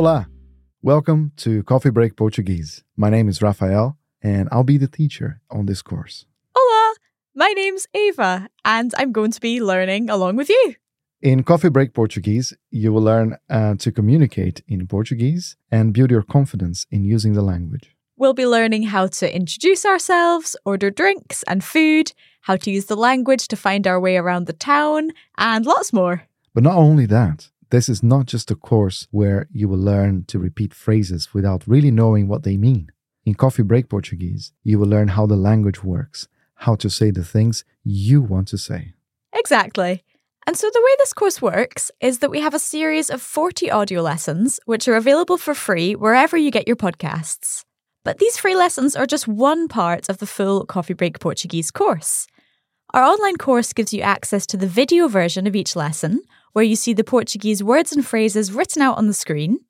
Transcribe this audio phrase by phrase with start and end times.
[0.00, 0.26] Olá!
[0.80, 2.84] Welcome to Coffee Break Portuguese.
[2.96, 6.24] My name is Rafael, and I'll be the teacher on this course.
[6.56, 6.94] Hola!
[7.34, 10.76] My name's Ava, and I'm going to be learning along with you.
[11.22, 16.22] In Coffee Break Portuguese, you will learn uh, to communicate in Portuguese and build your
[16.22, 17.94] confidence in using the language.
[18.16, 22.12] We'll be learning how to introduce ourselves, order drinks and food,
[22.42, 26.22] how to use the language to find our way around the town, and lots more.
[26.54, 30.38] But not only that, this is not just a course where you will learn to
[30.38, 32.90] repeat phrases without really knowing what they mean.
[33.26, 37.24] In Coffee Break Portuguese, you will learn how the language works, how to say the
[37.24, 38.94] things you want to say.
[39.34, 40.02] Exactly.
[40.50, 43.70] And so the way this course works is that we have a series of 40
[43.70, 47.62] audio lessons, which are available for free wherever you get your podcasts.
[48.04, 52.26] But these free lessons are just one part of the full Coffee Break Portuguese course.
[52.92, 56.20] Our online course gives you access to the video version of each lesson,
[56.52, 59.60] where you see the Portuguese words and phrases written out on the screen.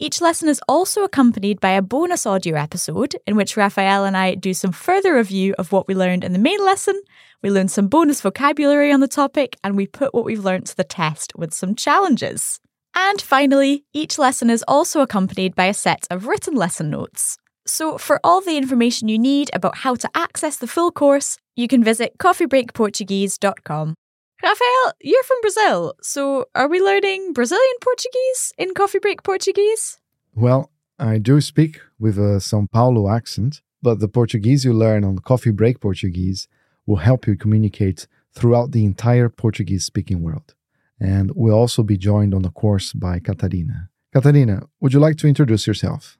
[0.00, 4.34] Each lesson is also accompanied by a bonus audio episode in which Rafael and I
[4.34, 7.00] do some further review of what we learned in the main lesson.
[7.42, 10.76] We learn some bonus vocabulary on the topic and we put what we've learned to
[10.76, 12.58] the test with some challenges.
[12.96, 17.38] And finally, each lesson is also accompanied by a set of written lesson notes.
[17.66, 21.66] So, for all the information you need about how to access the full course, you
[21.68, 23.94] can visit coffeebreakportuguese.com.
[24.44, 29.98] Rafael, you're from Brazil, so are we learning Brazilian Portuguese in Coffee Break Portuguese?
[30.34, 35.20] Well, I do speak with a São Paulo accent, but the Portuguese you learn on
[35.20, 36.46] Coffee Break Portuguese
[36.84, 40.54] will help you communicate throughout the entire Portuguese speaking world.
[41.00, 43.88] And we'll also be joined on the course by Catarina.
[44.12, 46.18] Catarina, would you like to introduce yourself?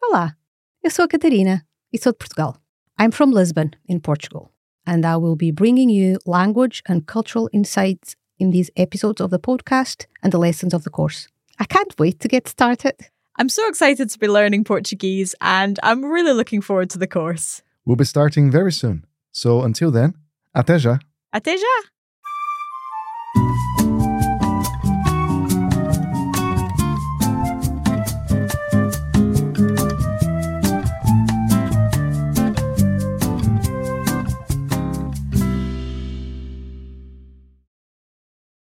[0.00, 0.36] Olá,
[0.80, 2.56] eu sou a Catarina e sou de Portugal.
[3.00, 4.52] I'm from Lisbon, in Portugal,
[4.86, 9.38] and I will be bringing you language and cultural insights in these episodes of the
[9.38, 11.28] podcast and the lessons of the course.
[11.58, 12.94] I can't wait to get started.
[13.36, 17.62] I'm so excited to be learning Portuguese and I'm really looking forward to the course.
[17.84, 19.04] We'll be starting very soon.
[19.32, 20.14] So until then,
[20.54, 20.98] até já!
[21.32, 21.94] Até já!